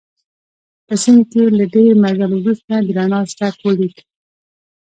په 0.85 0.93
سیند 1.03 1.23
کې 1.31 1.41
له 1.57 1.65
ډېر 1.75 1.91
مزل 2.03 2.31
وروسته 2.37 2.73
د 2.79 2.87
رڼا 2.97 3.19
څرک 3.37 3.57
ولګېد. 3.63 3.97